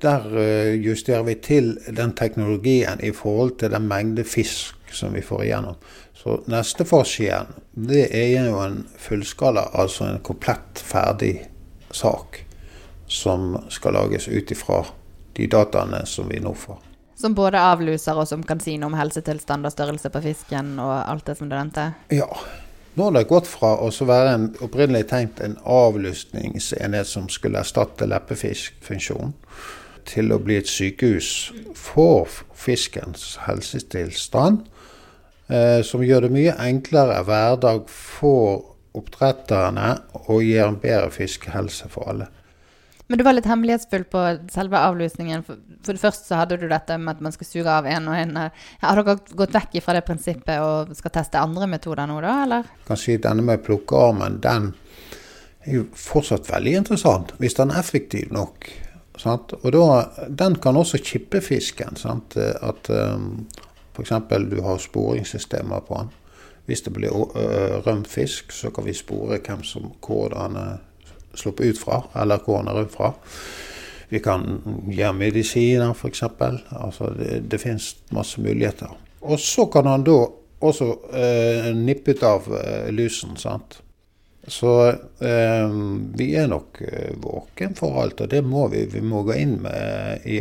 Der 0.03 0.25
eh, 0.41 0.73
justerer 0.81 1.23
vi 1.27 1.37
til 1.39 1.75
den 1.87 2.15
teknologien 2.17 3.03
i 3.05 3.13
forhold 3.15 3.59
til 3.61 3.71
den 3.71 3.87
mengde 3.87 4.25
fisk 4.27 4.73
som 4.95 5.13
vi 5.15 5.21
får 5.25 5.45
igjennom. 5.45 5.77
Så 6.15 6.39
neste 6.49 6.87
fase 6.87 7.23
igjen, 7.27 7.53
det 7.77 8.07
er 8.15 8.49
jo 8.49 8.57
en 8.63 8.81
fullskala, 8.97 9.69
altså 9.77 10.09
en 10.09 10.23
komplett 10.25 10.81
ferdig 10.81 11.35
sak 11.93 12.41
som 13.07 13.55
skal 13.69 13.93
lages 13.93 14.27
ut 14.27 14.51
ifra 14.51 14.83
de 15.35 15.47
dataene 15.51 16.05
som 16.05 16.29
vi 16.29 16.39
nå 16.39 16.53
får. 16.53 16.77
Som 17.15 17.35
både 17.35 17.61
avluser 17.61 18.17
og 18.19 18.27
som 18.27 18.43
kan 18.43 18.59
si 18.59 18.75
noe 18.79 18.91
om 18.91 18.97
helsetilstand 18.99 19.67
og 19.67 19.71
størrelse 19.71 20.11
på 20.11 20.21
fisken 20.23 20.75
og 20.83 20.93
alt 20.97 21.25
det 21.29 21.37
som 21.39 21.49
du 21.49 21.55
nevnte? 21.55 21.91
Ja. 22.11 22.27
Nå 22.95 23.09
har 23.09 23.15
det 23.15 23.25
gått 23.27 23.47
fra 23.51 23.73
å 23.83 23.89
være 24.07 24.35
en 24.35 24.45
opprinnelig 24.63 25.09
tenkt 25.09 25.41
en 25.43 25.57
avlusningsenhet 25.67 27.07
som 27.07 27.27
skulle 27.31 27.59
erstatte 27.59 28.07
leppefiskfunksjon, 28.07 29.33
til 30.07 30.31
å 30.31 30.39
bli 30.39 30.61
et 30.61 30.69
sykehus 30.71 31.31
for 31.75 32.31
fiskens 32.55 33.33
helsetilstand. 33.43 34.63
Eh, 35.51 35.81
som 35.83 36.03
gjør 36.03 36.25
det 36.25 36.33
mye 36.33 36.55
enklere 36.61 37.19
hverdag 37.27 37.83
for 37.91 38.75
oppdretterne 38.95 39.91
og 40.25 40.39
gir 40.41 40.63
en 40.65 40.79
bedre 40.81 41.11
fiskehelse 41.13 41.91
for 41.91 42.09
alle. 42.09 42.29
Men 43.07 43.17
du 43.17 43.23
var 43.23 43.35
litt 43.37 43.45
hemmelighetsfull 43.45 44.03
på 44.09 44.21
selve 44.49 44.79
avlusningen. 44.81 45.43
For, 45.45 45.59
for 45.85 45.93
det 45.93 46.01
første 46.01 46.25
så 46.25 46.39
hadde 46.39 46.57
du 46.57 46.65
dette 46.69 46.97
med 46.97 47.17
at 47.17 47.25
man 47.27 47.35
skal 47.35 47.47
suge 47.47 47.69
av 47.69 47.85
en 47.89 48.07
og 48.09 48.17
en. 48.17 48.39
Har 48.81 49.01
dere 49.01 49.17
gått 49.37 49.53
vekk 49.53 49.77
fra 49.85 49.93
det 49.97 50.05
prinsippet 50.07 50.63
og 50.63 50.95
skal 50.97 51.13
teste 51.13 51.41
andre 51.41 51.69
metoder 51.69 52.09
nå, 52.09 52.17
da, 52.25 52.39
eller? 52.47 52.71
Jeg 52.79 52.89
kan 52.89 53.01
si 53.03 53.17
at 53.19 53.27
denne 53.27 53.45
med 53.45 53.61
plukkearmen, 53.65 54.39
den 54.41 54.71
er 55.65 55.77
jo 55.79 55.85
fortsatt 55.97 56.49
veldig 56.49 56.73
interessant. 56.81 57.35
Hvis 57.41 57.57
den 57.59 57.73
er 57.73 57.83
effektiv 57.83 58.33
nok. 58.33 58.71
Sant? 59.21 59.53
Og 59.61 59.69
da, 59.75 59.85
den 60.41 60.57
kan 60.61 60.77
også 60.77 60.97
chippe 61.03 61.43
fisken. 61.45 61.97
Sant? 62.01 62.37
At 62.37 62.89
um, 62.89 63.45
f.eks. 63.93 64.15
du 64.49 64.59
har 64.65 64.81
sporingssystemer 64.81 65.85
på 65.85 66.01
den. 66.01 66.13
Hvis 66.65 66.81
det 66.81 66.95
blir 66.95 67.13
rømt 67.85 68.09
fisk, 68.09 68.49
så 68.49 68.73
kan 68.73 68.87
vi 68.87 68.97
spore 68.97 69.37
hvem 69.37 69.61
som, 69.61 69.91
hvordan 70.01 70.57
sluppet 71.39 71.73
ut 71.73 71.79
fra, 71.79 72.01
eller 72.15 72.41
hvor 72.43 72.61
han 72.61 72.71
er 72.71 72.85
ut 72.85 72.93
fra. 72.93 73.13
Vi 74.09 74.21
kan 74.23 74.45
gjøre 74.91 75.15
medisiner, 75.17 75.93
f.eks. 75.95 76.23
Altså 76.23 77.09
det, 77.17 77.39
det 77.51 77.61
finnes 77.61 77.95
masse 78.13 78.41
muligheter. 78.41 78.93
Og 79.25 79.39
så 79.41 79.65
kan 79.73 79.89
han 79.89 80.05
da 80.05 80.19
også 80.65 80.91
eh, 81.13 81.71
nippe 81.75 82.13
ut 82.13 82.23
av 82.23 82.47
eh, 82.59 82.91
lusen. 82.93 83.35
sant? 83.37 83.79
Så 84.47 84.71
eh, 84.89 85.69
vi 86.17 86.29
er 86.37 86.47
nok 86.47 86.81
eh, 86.85 87.13
våken 87.21 87.73
for 87.77 87.97
alt, 88.01 88.21
og 88.21 88.29
det 88.29 88.43
må 88.45 88.67
vi. 88.73 88.85
Vi 88.91 89.01
må 89.01 89.23
gå 89.25 89.37
inn 89.41 89.57
med 89.65 90.25
i, 90.29 90.37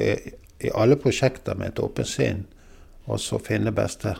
i 0.60 0.72
alle 0.76 1.00
prosjekter 1.00 1.56
med 1.56 1.72
et 1.72 1.82
åpent 1.82 2.08
sinn, 2.08 2.44
og 3.08 3.20
så 3.20 3.40
finne 3.42 3.72
beste 3.74 4.14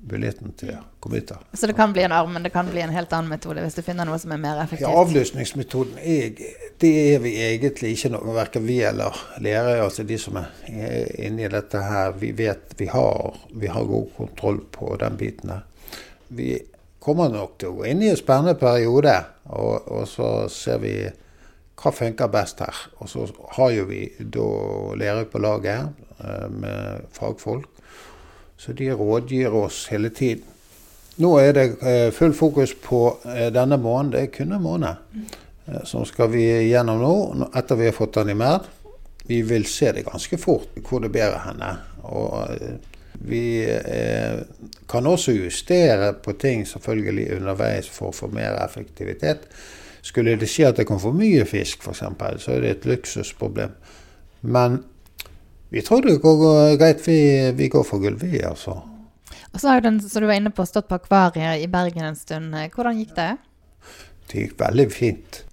muligheten 0.00 0.52
til 0.56 0.74
av. 0.74 1.44
Så 1.52 1.66
det 1.66 1.72
kan 1.72 1.92
bli 1.92 2.02
en 2.02 2.12
arm, 2.12 2.32
men 2.32 2.42
det 2.42 2.50
kan 2.50 2.68
bli 2.70 2.80
en 2.80 2.92
helt 2.94 3.12
annen 3.12 3.30
metode 3.30 3.62
hvis 3.64 3.76
du 3.76 3.82
finner 3.84 4.08
noe 4.08 4.18
som 4.20 4.32
er 4.32 4.40
mer 4.40 4.60
effektivt? 4.62 4.88
Ja, 4.88 5.02
avløsningsmetoden 5.02 6.00
er, 6.00 6.34
det 6.80 6.92
er 7.14 7.22
vi 7.24 7.34
egentlig 7.44 7.94
ikke 7.96 8.12
noe, 8.14 8.34
verken 8.36 8.66
vi 8.66 8.80
eller 8.86 9.16
lærere, 9.40 9.84
altså 9.84 10.04
de 10.08 10.18
som 10.20 10.40
er 10.40 11.08
inne 11.20 11.46
i 11.46 11.52
dette 11.52 11.82
her. 11.84 12.14
Vi 12.20 12.32
vet 12.36 12.76
vi 12.78 12.90
har, 12.92 13.40
vi 13.52 13.72
har 13.72 13.88
god 13.88 14.12
kontroll 14.16 14.62
på 14.72 14.94
den 15.00 15.18
biten. 15.20 15.54
Vi 16.28 16.52
kommer 17.00 17.32
nok 17.32 17.58
til 17.58 17.72
å 17.72 17.80
gå 17.80 17.88
inn 17.90 18.04
i 18.04 18.12
en 18.12 18.20
spennende 18.20 18.56
periode, 18.60 19.16
og, 19.50 19.90
og 19.90 20.06
så 20.08 20.30
ser 20.52 20.80
vi 20.84 20.94
hva 21.80 21.92
funker 21.96 22.28
best 22.32 22.60
her. 22.60 22.86
Og 23.00 23.08
så 23.08 23.26
har 23.56 23.72
jo 23.72 23.88
vi 23.88 24.04
da 24.20 24.48
lærere 25.00 25.28
på 25.32 25.40
laget 25.40 26.04
eh, 26.20 26.48
med 26.52 27.06
fagfolk 27.16 27.79
så 28.60 28.72
de 28.72 28.92
rådgir 28.92 29.54
oss 29.54 29.86
hele 29.88 30.10
tiden. 30.10 30.44
Nå 31.16 31.30
er 31.40 31.54
det 31.56 31.64
eh, 31.80 32.10
full 32.12 32.34
fokus 32.36 32.74
på 32.82 33.00
eh, 33.24 33.48
denne 33.52 33.78
måneden. 33.80 34.12
Det 34.12 34.20
er 34.20 34.34
kun 34.34 34.52
en 34.52 34.62
måned. 34.62 34.94
eh, 35.66 35.84
som 35.84 36.04
skal 36.04 36.28
vi 36.32 36.44
gjennom 36.68 37.00
nå, 37.00 37.48
etter 37.56 37.76
vi 37.80 37.88
har 37.88 37.96
fått 37.96 38.18
den 38.18 38.34
i 38.34 38.36
merd. 38.36 38.68
Vi 39.28 39.40
vil 39.42 39.64
se 39.64 39.92
det 39.92 40.04
ganske 40.04 40.38
fort 40.38 40.76
hvor 40.84 41.00
det 41.00 41.12
bærer 41.12 41.40
henne. 41.44 41.70
Og 42.02 42.48
vi 43.20 43.68
kan 44.88 45.06
også 45.06 45.32
justere 45.32 46.12
på 46.12 46.32
ting 46.32 46.64
selvfølgelig 46.68 47.36
underveis 47.36 47.88
for 47.88 48.10
å 48.10 48.16
få 48.16 48.30
mer 48.32 48.56
effektivitet. 48.64 49.44
Skulle 50.02 50.38
det 50.40 50.48
skje 50.48 50.70
at 50.70 50.80
det 50.80 50.88
kan 50.88 51.00
få 51.00 51.12
mye 51.12 51.44
fisk, 51.46 51.84
f.eks., 51.84 52.02
så 52.42 52.56
er 52.56 52.64
det 52.64 52.70
et 52.70 52.88
luksusproblem. 52.88 53.76
Men 54.40 54.80
vi 55.70 55.82
tror 55.86 56.02
det 56.02 56.18
går 56.22 56.76
greit. 56.80 57.02
Vi, 57.06 57.18
vi 57.56 57.68
går 57.70 57.84
for 57.86 58.02
gull, 58.02 58.18
vi, 58.18 58.40
altså. 58.42 58.80
Og 59.50 59.60
så 59.60 59.68
har 59.68 59.84
den, 59.84 60.00
som 60.02 60.22
du 60.22 60.28
var 60.28 60.38
inne 60.38 60.52
på, 60.54 60.66
stått 60.66 60.88
på 60.90 60.98
akvariet 60.98 61.62
i 61.62 61.70
Bergen 61.70 62.10
en 62.10 62.18
stund. 62.18 62.54
Hvordan 62.74 62.98
gikk 62.98 63.14
det? 63.16 63.30
Det 64.30 64.44
gikk 64.44 64.58
veldig 64.60 64.88
fint. 64.94 65.44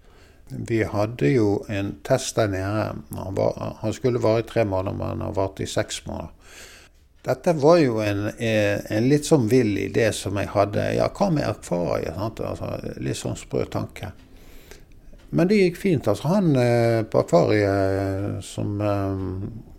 Vi 0.50 0.84
hadde 0.88 1.32
jo 1.34 1.48
en 1.70 1.96
test 2.08 2.38
der 2.38 2.50
nede. 2.52 2.84
Han, 3.18 3.36
var, 3.36 3.78
han 3.82 3.94
skulle 3.94 4.22
vare 4.24 4.46
i 4.46 4.48
tre 4.48 4.66
måneder, 4.66 4.98
men 4.98 5.08
han 5.08 5.26
har 5.28 5.38
vart 5.38 5.60
i 5.60 5.70
seks 5.70 6.06
måneder. 6.06 6.34
Dette 7.28 7.52
var 7.60 7.82
jo 7.82 7.98
en, 8.00 8.30
en, 8.40 9.08
litt 9.10 9.28
sånn 9.28 9.50
vill 9.52 9.74
idé 9.82 10.06
som 10.16 10.38
jeg 10.40 10.48
hadde. 10.54 10.86
Ja, 10.96 11.10
hva 11.12 11.28
med 11.34 11.44
akvariet? 11.44 12.16
Altså, 12.16 12.70
litt 13.04 13.20
sånn 13.20 13.36
sprø 13.36 13.66
tanke. 13.68 14.14
Men 15.30 15.48
det 15.48 15.60
gikk 15.60 15.78
fint. 15.78 16.08
altså 16.08 16.28
Han 16.28 16.56
eh, 16.56 17.04
på 17.04 17.20
akvariet 17.20 17.98
eh, 18.02 18.28
som 18.46 18.80
eh, 18.80 19.24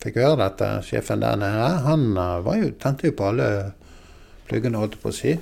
fikk 0.02 0.20
høre 0.20 0.42
dette, 0.42 0.72
sjefen 0.86 1.24
der 1.24 1.38
nede, 1.40 1.70
han 1.86 2.10
jo, 2.60 2.72
tente 2.80 3.08
jo 3.08 3.16
på 3.16 3.30
alle 3.30 3.48
pluggene, 4.48 4.80
holdt 4.80 4.98
jeg 4.98 5.04
på 5.04 5.12
å 5.12 5.16
si. 5.16 5.38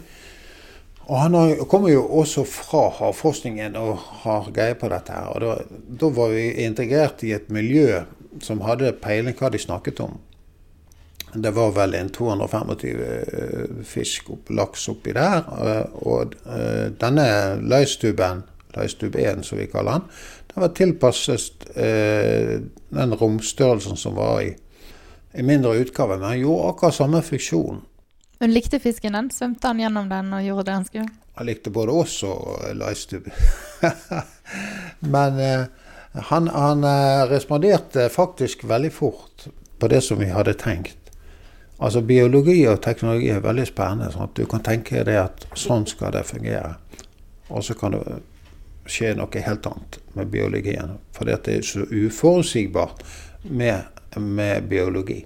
Og 1.06 1.18
han 1.22 1.36
kommer 1.70 1.92
jo 1.92 2.02
også 2.18 2.42
fra 2.48 2.88
havforskningen 2.96 3.76
og 3.78 4.00
har 4.24 4.48
greie 4.54 4.78
på 4.78 4.88
dette 4.90 5.14
her. 5.14 5.28
Og 5.34 5.42
da, 5.44 5.82
da, 6.02 6.08
var 6.14 6.32
vi 6.34 6.48
integrert 6.64 7.22
i 7.22 7.34
et 7.36 7.50
miljø 7.54 8.00
som 8.42 8.64
hadde 8.66 8.96
peiling 9.02 9.36
hva 9.38 9.52
de 9.54 9.60
snakket 9.62 10.02
om. 10.02 10.16
Det 11.36 11.52
var 11.54 11.70
vel 11.76 11.94
en 11.98 12.10
225 12.10 12.74
eh, 12.88 13.78
fisk, 13.86 14.32
opp, 14.34 14.50
laks 14.50 14.88
oppi 14.90 15.14
der. 15.14 15.46
Og, 15.46 16.02
og 16.10 16.36
denne 16.98 17.26
løystuben, 17.62 18.42
løystube 18.76 19.24
1 19.24 19.44
som 19.46 19.58
vi 19.58 19.66
kaller 19.72 19.98
den, 19.98 20.06
den 20.52 20.64
var 20.64 20.76
tilpasset 20.76 21.66
eh, 21.74 22.54
den 22.92 23.18
romstørrelsen 23.20 23.98
som 24.00 24.16
var 24.16 24.40
i 24.44 24.54
i 25.36 25.42
mindre 25.42 25.76
utgave. 25.76 26.16
Men 26.16 26.28
han 26.28 26.38
gjorde 26.38 26.68
akkurat 26.68 26.94
samme 26.94 27.22
funksjon. 27.22 27.80
Hun 28.38 28.52
likte 28.52 28.80
fisken 28.80 29.12
den? 29.12 29.30
Svømte 29.30 29.68
han 29.68 29.80
gjennom 29.80 30.08
den 30.08 30.32
og 30.32 30.44
gjorde 30.44 30.68
det 30.68 30.76
han 30.76 30.84
skulle? 30.84 31.08
Han 31.36 31.46
likte 31.46 31.72
både 31.72 31.92
oss 31.92 32.22
og 32.24 32.62
Leistub. 32.76 33.28
Men 35.14 35.40
eh, 35.40 35.64
han, 36.30 36.48
han 36.48 36.84
eh, 36.84 37.24
responderte 37.28 38.08
faktisk 38.12 38.64
veldig 38.64 38.92
fort 38.92 39.48
på 39.78 39.88
det 39.92 40.00
som 40.04 40.20
vi 40.20 40.30
hadde 40.32 40.56
tenkt. 40.56 41.12
Altså 41.76 42.00
Biologi 42.00 42.62
og 42.68 42.80
teknologi 42.84 43.28
er 43.28 43.44
veldig 43.44 43.66
spennende. 43.68 44.08
sånn 44.12 44.30
at 44.30 44.36
Du 44.36 44.46
kan 44.48 44.64
tenke 44.64 45.04
deg 45.04 45.20
at 45.20 45.44
sånn 45.54 45.84
skal 45.88 46.14
det 46.16 46.24
fungere. 46.24 46.76
Og 47.52 47.64
så 47.64 47.76
kan 47.76 47.92
det 47.92 48.20
skje 48.90 49.14
noe 49.18 49.44
helt 49.46 49.66
annet 49.68 50.00
med 50.16 50.32
biologien. 50.32 50.98
For 51.16 51.28
det 51.28 51.40
er 51.50 51.64
så 51.66 51.86
uforutsigbart 51.90 53.02
med, 53.44 54.02
med 54.16 54.68
biologi. 54.70 55.24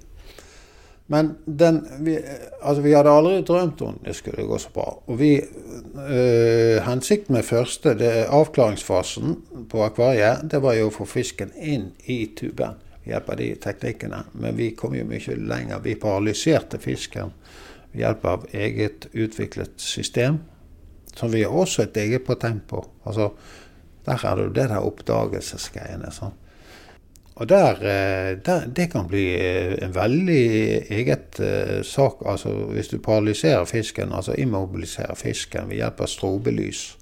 Men 1.10 1.32
den, 1.44 1.80
vi, 1.98 2.20
altså 2.62 2.82
vi 2.82 2.92
hadde 2.94 3.10
aldri 3.10 3.40
drømt 3.42 3.80
om 3.82 3.96
det 4.04 4.12
skulle 4.14 4.44
gå 4.46 4.58
så 4.62 4.70
bra. 4.70 4.84
Og 5.10 5.16
vi, 5.18 5.32
øh, 5.40 6.76
Hensikten 6.86 7.34
med 7.34 7.42
første, 7.42 7.96
det, 7.98 8.12
avklaringsfasen 8.30 9.34
på 9.72 9.82
akvariet, 9.82 10.44
det 10.52 10.60
var 10.62 10.76
jo 10.78 10.86
å 10.86 10.94
få 10.94 11.08
fisken 11.10 11.50
inn 11.58 11.88
i 12.06 12.20
tuben 12.38 12.78
ved 13.02 13.10
hjelp 13.10 13.32
av 13.34 13.40
de 13.42 13.48
teknikkene. 13.64 14.22
Men 14.38 14.54
vi 14.54 14.70
kom 14.78 14.94
jo 14.94 15.08
mye 15.08 15.34
lenger. 15.34 15.82
Vi 15.82 15.96
paralyserte 15.98 16.78
fisken 16.78 17.34
ved 17.90 18.04
hjelp 18.04 18.30
av 18.30 18.46
eget 18.54 19.10
utviklet 19.10 19.82
system, 19.82 20.38
som 21.16 21.32
vi 21.32 21.42
har 21.42 21.54
også 21.54 21.82
et 21.82 21.96
eget 21.96 22.24
patent 22.26 22.66
på. 22.68 22.84
Altså, 23.06 23.30
der 24.06 24.24
er 24.26 24.36
det 24.36 24.44
jo 24.44 24.54
det 24.54 24.68
der 24.70 24.86
oppdagelsesgreiene. 24.86 26.12
sånn. 26.12 26.36
Og 27.40 27.48
der, 27.48 27.74
eh, 27.80 28.38
der, 28.44 28.66
Det 28.66 28.90
kan 28.92 29.08
bli 29.08 29.34
eh, 29.34 29.84
en 29.84 29.94
veldig 29.94 30.86
eget 30.90 31.40
uh, 31.40 31.82
sak. 31.82 32.22
altså 32.26 32.48
Hvis 32.48 32.88
du 32.88 32.98
paralyserer 32.98 33.64
fisken, 33.64 34.12
altså 34.12 34.34
immobiliserer 34.38 35.14
fisken 35.14 35.68
ved 35.68 35.76
hjelp 35.76 36.00
av 36.00 36.06
strobelys, 36.06 36.96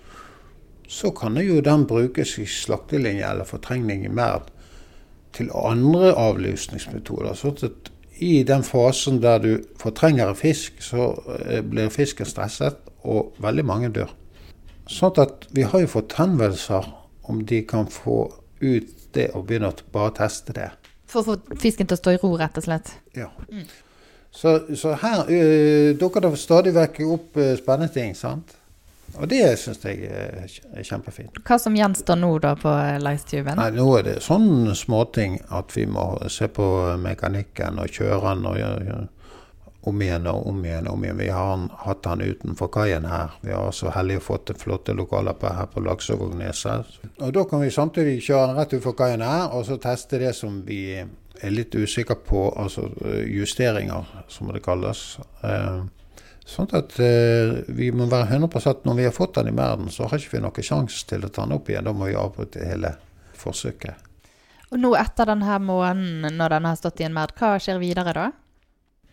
så 0.88 1.10
kan 1.10 1.36
jo 1.36 1.60
den 1.60 1.86
brukes 1.86 2.38
i 2.38 2.46
slaktelinje 2.46 3.30
eller 3.30 3.44
fortrengning 3.44 4.04
i 4.04 4.08
merd 4.08 4.50
til 5.32 5.50
andre 5.54 6.14
avlusningsmetoder. 6.14 7.34
sånn 7.34 7.58
at 7.62 7.90
i 8.24 8.42
den 8.46 8.64
fasen 8.66 9.20
der 9.22 9.38
du 9.42 9.50
fortrenger 9.78 10.34
fisk, 10.34 10.82
så 10.82 11.12
blir 11.70 11.92
fisken 11.94 12.26
stresset, 12.26 12.80
og 13.06 13.34
veldig 13.42 13.64
mange 13.64 13.90
dør. 13.94 14.10
Sånn 14.88 15.20
at 15.20 15.46
vi 15.54 15.66
har 15.68 15.82
jo 15.84 15.90
fått 15.92 16.16
henvendelser 16.18 16.86
om 17.28 17.42
de 17.46 17.60
kan 17.68 17.88
få 17.92 18.22
ut 18.60 18.94
det 19.14 19.28
og 19.36 19.46
begynne 19.48 19.70
å 19.70 19.90
bare 19.92 20.14
teste 20.22 20.54
det. 20.56 20.70
For 21.08 21.22
å 21.22 21.34
få 21.34 21.58
fisken 21.60 21.88
til 21.88 21.96
å 21.96 22.00
stå 22.00 22.14
i 22.16 22.20
ro, 22.22 22.32
rett 22.40 22.56
og 22.60 22.64
slett? 22.64 22.90
Ja. 23.16 23.28
Mm. 23.48 23.66
Så, 24.30 24.54
så, 24.76 24.92
her 25.00 25.24
uh, 25.28 25.96
dukker 25.98 26.24
det 26.24 26.34
stadig 26.40 26.74
vekk 26.76 27.00
opp 27.08 27.38
uh, 27.40 27.54
spennende 27.56 27.92
ting. 27.92 28.14
sant? 28.16 28.56
Og 29.16 29.28
det 29.30 29.42
syns 29.58 29.80
jeg 29.82 30.04
er 30.08 30.84
kjempefint. 30.84 31.40
Hva 31.46 31.56
som 31.58 31.76
gjenstår 31.76 32.18
nå 32.20 32.30
da 32.44 32.54
på 32.58 32.72
Leistuben? 33.02 33.58
Nei, 33.58 33.70
Nå 33.74 33.86
er 33.98 34.04
det 34.06 34.16
sånne 34.22 34.76
småting 34.78 35.38
at 35.54 35.72
vi 35.74 35.86
må 35.90 36.10
se 36.30 36.50
på 36.52 36.66
mekanikken 37.00 37.80
og 37.82 37.94
kjøre 37.94 38.34
den 38.34 38.50
og 38.50 39.08
om 39.88 40.02
igjen 40.02 40.26
og 40.26 40.46
om 40.46 40.64
igjen. 40.64 40.88
om 40.88 41.04
igjen. 41.04 41.18
Vi 41.18 41.28
har 41.28 41.68
hatt 41.84 42.02
den 42.02 42.20
utenfor 42.20 42.68
kaien 42.68 43.04
her. 43.04 43.30
Vi 43.40 43.52
har 43.52 43.72
så 43.72 43.92
heldig 43.94 44.20
fått 44.22 44.52
flotte 44.58 44.92
lokaler 44.92 45.32
på, 45.32 45.46
her 45.46 45.66
på 45.66 45.80
Laksevågneset. 45.80 46.98
Og 47.18 47.32
da 47.32 47.44
kan 47.44 47.62
vi 47.62 47.70
samtidig 47.70 48.20
kjøre 48.22 48.50
den 48.50 48.58
rett 48.58 48.74
utenfor 48.74 48.96
kaien 48.98 49.24
her, 49.24 49.48
og 49.54 49.66
så 49.66 49.78
teste 49.80 50.20
det 50.20 50.34
som 50.36 50.62
vi 50.66 50.82
er 50.98 51.54
litt 51.54 51.74
usikre 51.74 52.18
på, 52.26 52.48
altså 52.58 52.88
eh, 53.06 53.24
justeringer, 53.30 54.06
som 54.28 54.50
det 54.52 54.62
kalles. 54.64 55.18
Eh, 55.46 55.84
sånn 56.48 56.70
at 56.76 56.96
eh, 57.04 57.58
vi 57.76 57.90
må 57.92 58.06
være 58.08 58.38
100 58.38 58.84
Når 58.84 58.94
vi 58.96 59.04
har 59.04 59.14
fått 59.14 59.34
den 59.36 59.48
i 59.52 59.56
verden, 59.56 59.90
så 59.92 60.08
har 60.08 60.18
ikke 60.18 60.38
vi 60.38 60.44
noen 60.44 60.64
sjanse 60.64 61.06
til 61.08 61.24
å 61.24 61.28
ta 61.28 61.44
den 61.44 61.56
opp 61.58 61.68
igjen. 61.68 61.84
Da 61.84 61.92
må 61.92 62.08
vi 62.08 62.16
avbryte 62.16 62.64
hele 62.64 62.94
forsøket. 63.36 63.94
Og 64.72 64.78
nå 64.80 64.94
etter 65.00 65.24
denne 65.30 65.58
måneden, 65.64 66.36
når 66.36 66.48
den 66.56 66.64
har 66.68 66.76
stått 66.76 67.00
i 67.00 67.04
en 67.08 67.16
merd, 67.16 67.32
hva 67.38 67.58
skjer 67.60 67.78
videre 67.80 68.12
da? 68.16 68.26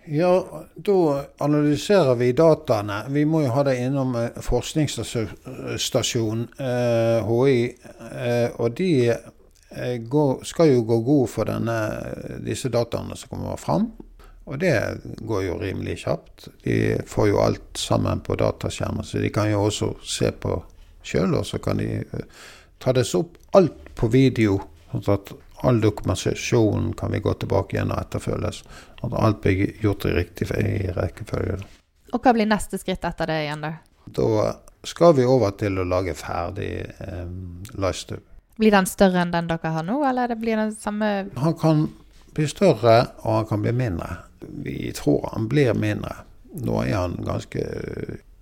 Ja, 0.06 0.46
da 0.76 1.26
analyserer 1.42 2.16
vi 2.20 2.34
dataene. 2.38 3.06
Vi 3.10 3.26
må 3.26 3.42
jo 3.42 3.50
ha 3.56 3.64
det 3.66 3.80
innom 3.82 4.16
eh, 4.20 4.36
forskningsstasjonen 4.46 6.44
eh, 6.62 7.26
HI. 7.26 7.74
Eh, 8.12 8.54
og 8.62 8.76
de 8.78 9.10
eh, 9.10 9.98
går, 10.06 10.46
skal 10.46 10.70
jo 10.76 10.86
gå 10.86 10.98
god 11.08 11.26
for 11.32 11.50
denne, 11.50 11.78
disse 12.46 12.70
dataene 12.70 13.18
som 13.18 13.34
kommer 13.34 13.58
fram. 13.58 13.90
Og 14.46 14.60
det 14.62 14.76
går 15.26 15.44
jo 15.48 15.58
rimelig 15.58 15.98
kjapt. 16.04 16.48
De 16.64 16.98
får 17.10 17.30
jo 17.32 17.40
alt 17.42 17.80
sammen 17.82 18.22
på 18.22 18.38
dataskjermen, 18.38 19.04
så 19.04 19.18
de 19.24 19.32
kan 19.34 19.50
jo 19.50 19.64
også 19.66 19.96
se 20.06 20.30
på 20.32 20.60
sjøl. 21.06 21.34
Og 21.40 21.48
så 21.50 21.60
kan 21.62 21.82
de 21.82 21.90
eh, 22.04 22.44
ta 22.82 22.94
det 22.94 23.08
opp 23.18 23.40
alt 23.58 23.90
på 23.98 24.10
video, 24.14 24.60
sånn 24.92 25.08
at 25.16 25.34
all 25.66 25.82
dokumentasjon 25.82 26.94
kan 27.00 27.14
vi 27.16 27.24
gå 27.26 27.34
tilbake 27.42 27.78
igjen 27.78 27.94
og 27.96 28.04
etterfølges. 28.04 28.62
At 29.02 29.18
alt 29.18 29.42
blir 29.42 29.74
gjort 29.82 30.06
i 30.06 30.14
riktig 30.14 30.52
i 30.62 30.92
rekkefølge. 30.94 31.58
Og 32.14 32.22
hva 32.22 32.36
blir 32.36 32.46
neste 32.50 32.78
skritt 32.78 33.06
etter 33.08 33.32
det 33.32 33.42
igjen, 33.48 33.66
da? 33.66 33.74
Da 34.06 34.54
skal 34.86 35.16
vi 35.18 35.26
over 35.26 35.56
til 35.58 35.82
å 35.82 35.88
lage 35.90 36.14
ferdig 36.14 36.72
eh, 36.86 37.26
livestub. 37.74 38.22
Blir 38.62 38.72
den 38.72 38.86
større 38.88 39.26
enn 39.26 39.34
den 39.34 39.50
dere 39.50 39.74
har 39.74 39.84
nå, 39.84 39.98
eller 40.08 40.32
det 40.32 40.38
blir 40.40 40.56
den 40.56 40.72
samme 40.78 41.32
Han 41.42 41.58
kan 41.60 41.88
bli 42.36 42.48
større, 42.48 42.96
og 43.24 43.42
han 43.42 43.50
kan 43.50 43.66
bli 43.66 43.74
mindre. 43.76 44.14
Vi 44.40 44.92
tror 44.96 45.30
han 45.34 45.50
blir 45.52 45.74
mindre. 45.74 46.14
Nå 46.56 46.82
er 46.84 46.96
han 46.96 47.18
ganske 47.26 47.64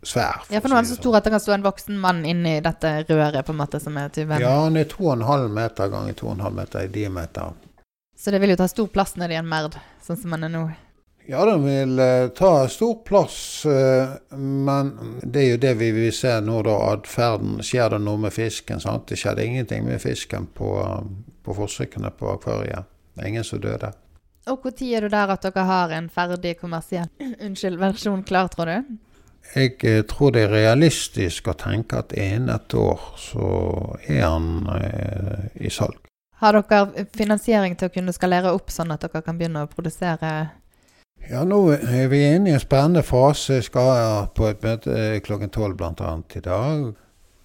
svær. 0.04 0.44
Ja, 0.50 0.62
for 0.62 0.70
nå 0.70 0.76
er 0.76 0.82
han 0.84 0.88
så 0.88 0.96
sånn. 0.96 1.02
stor 1.02 1.18
at 1.18 1.28
det 1.28 1.34
kan 1.34 1.44
stå 1.44 1.56
en 1.56 1.66
voksen 1.66 2.00
mann 2.00 2.24
inni 2.28 2.60
dette 2.64 2.94
røret 3.10 3.46
på 3.46 3.54
en 3.56 3.62
måte 3.62 3.82
som 3.82 3.98
er 3.98 4.14
tuben? 4.14 4.42
Ja, 4.44 4.56
han 4.66 4.78
er 4.78 4.88
2,5 4.90 5.50
meter 5.54 5.92
ganger 5.94 6.18
2,5 6.20 6.58
meter 6.60 6.88
i 6.88 6.92
diameter. 6.94 7.54
Så 8.18 8.32
det 8.32 8.40
vil 8.44 8.54
jo 8.54 8.60
ta 8.60 8.70
stor 8.72 8.88
plass 8.94 9.16
nedi 9.20 9.36
en 9.36 9.50
merd, 9.50 9.78
sånn 10.06 10.20
som 10.20 10.36
han 10.36 10.48
er 10.48 10.54
nå? 10.54 10.68
Ja, 11.26 11.46
den 11.48 11.64
vil 11.64 12.00
uh, 12.00 12.30
ta 12.36 12.68
stor 12.68 12.98
plass, 13.08 13.66
uh, 13.66 14.16
men 14.36 14.92
det 15.24 15.40
er 15.40 15.50
jo 15.54 15.60
det 15.64 15.74
vi 15.80 15.92
vil 15.96 16.12
se 16.16 16.34
nå, 16.44 16.60
da. 16.68 16.76
Atferden. 16.92 17.62
Skjer 17.64 17.96
det 17.96 18.02
noe 18.04 18.20
med 18.26 18.36
fisken? 18.36 18.84
sant? 18.84 19.08
Det 19.08 19.20
skjedde 19.22 19.46
ingenting 19.46 19.88
med 19.88 20.04
fisken 20.04 20.50
på, 20.54 20.74
på 21.44 21.56
forsøkene 21.56 22.12
på 22.20 22.34
akvariet. 22.36 22.92
Det 23.16 23.24
er 23.24 23.32
ingen 23.32 23.48
som 23.48 23.62
døde. 23.64 23.94
Og 24.52 24.66
når 24.68 24.88
er 24.92 25.02
du 25.02 25.14
der 25.14 25.32
at 25.32 25.44
dere 25.46 25.64
har 25.70 25.94
en 25.96 26.10
ferdig 26.12 26.58
kommersiell 26.60 27.10
unnskyld, 27.46 27.80
versjon 27.80 28.24
klar, 28.28 28.52
tror 28.52 28.72
du? 28.72 28.96
jeg 29.56 29.76
eh, 29.84 30.02
tror 30.08 30.34
det 30.34 30.48
er 30.48 30.54
realistisk 30.54 31.50
å 31.52 31.58
tenke 31.58 32.00
at 32.00 32.16
innen 32.18 32.50
et 32.54 32.74
år 32.78 33.02
så 33.20 33.48
er 34.08 34.24
han 34.26 34.50
eh, 34.80 35.46
i 35.68 35.72
salg. 35.74 36.00
Har 36.44 36.58
dere 36.58 37.06
finansiering 37.16 37.78
til 37.80 37.88
å 37.88 37.94
kunne 37.94 38.16
skalere 38.16 38.52
opp, 38.56 38.72
sånn 38.74 38.92
at 38.92 39.06
dere 39.06 39.24
kan 39.24 39.38
begynne 39.40 39.64
å 39.64 39.72
produsere? 39.72 40.34
Ja, 41.30 41.44
nå 41.48 41.60
er 41.76 42.10
vi 42.12 42.24
inne 42.34 42.52
i 42.52 42.56
en 42.58 42.64
spennende 42.64 43.04
fase. 43.06 43.62
Jeg 43.62 43.70
skal 43.70 44.28
på 44.36 44.50
et 44.50 44.64
møte 44.66 44.92
eh, 44.92 45.22
klokken 45.24 45.54
tolv 45.54 45.78
bl.a. 45.80 46.18
i 46.36 46.44
dag. 46.44 46.90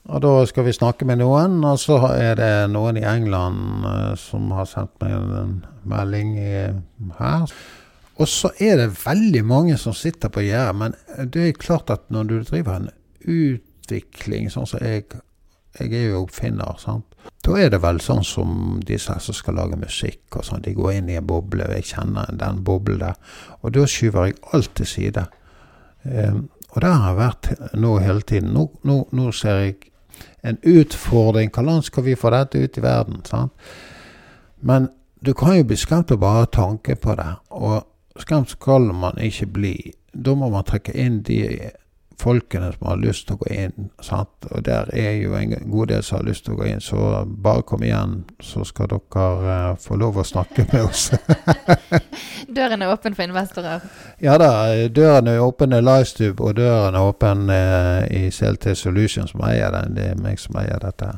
Og 0.09 0.23
da 0.25 0.31
skal 0.49 0.65
vi 0.65 0.73
snakke 0.73 1.05
med 1.05 1.21
noen, 1.21 1.59
og 1.69 1.77
så 1.83 1.99
er 2.15 2.38
det 2.38 2.53
noen 2.73 2.97
i 2.97 3.05
England 3.05 3.85
uh, 3.85 4.15
som 4.17 4.49
har 4.57 4.69
sendt 4.71 4.95
meg 5.03 5.12
en 5.19 5.59
melding 5.88 6.33
her. 7.19 7.53
Og 8.19 8.27
så 8.29 8.50
er 8.59 8.81
det 8.81 8.88
veldig 9.05 9.45
mange 9.47 9.77
som 9.79 9.95
sitter 9.95 10.33
på 10.33 10.43
gjerdet. 10.47 10.77
Men 10.81 10.97
det 11.31 11.45
er 11.45 11.61
klart 11.61 11.93
at 11.95 12.09
når 12.11 12.31
du 12.31 12.37
driver 12.41 12.79
en 12.81 12.91
utvikling, 13.23 14.50
sånn 14.53 14.69
som 14.69 14.85
jeg 14.85 15.09
Jeg 15.79 15.93
er 15.95 16.09
jo 16.09 16.25
oppfinner, 16.25 16.79
sant. 16.81 17.12
Da 17.45 17.55
er 17.61 17.69
det 17.71 17.79
vel 17.85 18.00
sånn 18.03 18.25
som 18.27 18.81
disse 18.83 19.15
som 19.23 19.37
skal 19.37 19.55
lage 19.61 19.77
musikk 19.79 20.38
og 20.41 20.47
sånn. 20.47 20.62
De 20.65 20.73
går 20.75 20.97
inn 20.97 21.11
i 21.12 21.19
en 21.21 21.27
boble, 21.29 21.69
og 21.69 21.77
jeg 21.77 21.87
kjenner 21.93 22.33
den 22.35 22.62
boblen 22.67 22.99
der. 22.99 23.15
Og 23.62 23.77
da 23.77 23.85
skyver 23.87 24.27
jeg 24.27 24.38
alt 24.57 24.73
til 24.75 24.88
side. 24.91 25.25
Um, 26.03 26.49
og 26.73 26.81
det 26.83 26.91
har 26.91 27.05
jeg 27.05 27.19
vært 27.21 27.50
nå 27.79 27.93
hele 28.03 28.27
tiden. 28.27 28.50
Nå, 28.57 28.65
nå, 28.88 28.97
nå 29.15 29.29
ser 29.37 29.61
jeg 29.62 29.77
en 30.43 30.59
utfordring. 30.62 31.50
Hvordan 31.55 31.83
skal 31.83 32.05
vi 32.05 32.15
få 32.15 32.31
dette 32.31 32.59
ut 32.59 32.79
i 32.79 32.83
verden? 32.83 33.25
sant? 33.25 33.53
Men 34.61 34.88
du 35.25 35.35
kan 35.35 35.57
jo 35.57 35.65
bli 35.65 35.77
skremt 35.77 36.11
av 36.11 36.19
bare 36.19 36.47
tanke 36.47 36.97
på 36.97 37.15
det. 37.19 37.31
Og 37.50 37.87
skremt 38.19 38.50
skal 38.50 38.93
man 38.95 39.19
ikke 39.23 39.47
bli. 39.47 39.77
Da 40.15 40.35
må 40.35 40.50
man 40.50 40.67
trekke 40.67 40.95
inn 40.95 41.23
de 41.23 41.71
folkene 42.18 42.72
som 42.72 42.87
har 42.90 42.98
lyst 43.00 43.28
til 43.28 43.37
å 43.37 43.42
gå 43.42 43.50
inn. 43.54 43.90
Sant? 44.02 44.48
Og 44.50 44.64
der 44.66 44.90
er 44.96 45.12
jo 45.20 45.37
en 45.38 45.54
god 45.70 45.92
del 45.92 46.02
som 46.02 46.18
har 46.18 46.26
lyst 46.26 46.46
til 46.46 46.56
å 46.56 46.58
gå 46.60 46.66
inn, 46.70 46.82
så 46.82 47.22
bare 47.28 47.64
kom 47.68 47.84
igjen, 47.87 48.16
så 48.42 48.64
skal 48.66 48.90
dere 48.90 49.28
uh, 49.44 49.76
få 49.78 49.98
lov 50.00 50.18
å 50.18 50.26
snakke 50.26 50.66
med 50.72 50.88
oss. 50.88 51.12
døren 52.58 52.82
er 52.82 52.92
åpen 52.92 53.14
for 53.14 53.28
investorer? 53.28 53.87
Ja 54.25 54.38
da, 54.40 54.50
døren 54.90 55.30
er 55.30 55.44
åpen 55.44 55.76
i 55.76 55.82
Livestube, 55.84 56.42
og 56.42 56.58
døren 56.58 56.98
er 56.98 57.12
åpen 57.12 57.46
uh, 57.52 58.02
i 58.10 58.28
CLT 58.34 58.75
Solutions 58.78 59.34
som 59.34 59.46
eier 59.46 59.72
den. 59.75 59.96
Det 59.98 60.12
er 60.12 60.22
meg 60.22 60.42
som 60.42 60.58
eier 60.58 60.82
dette. 60.82 61.14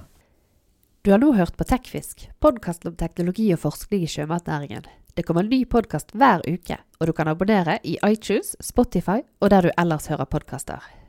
Du 1.00 1.14
har 1.14 1.21
nå 1.23 1.33
hørt 1.33 1.57
på 1.57 1.64
Tekfisk, 1.64 2.26
podkast 2.45 2.85
om 2.85 2.92
teknologi 3.00 3.49
og 3.54 3.62
forskning 3.62 4.04
i 4.04 4.11
sjømatnæringen. 4.11 4.85
Det 5.14 5.26
kommer 5.26 5.43
ny 5.43 5.64
podkast 5.67 6.14
hver 6.14 6.45
uke, 6.47 6.76
og 7.00 7.11
du 7.11 7.12
kan 7.17 7.29
abonnere 7.29 7.79
i 7.83 7.97
iTunes, 8.07 8.55
Spotify 8.62 9.21
og 9.40 9.50
der 9.50 9.67
du 9.67 9.71
ellers 9.79 10.07
hører 10.07 10.31
podkaster. 10.31 11.00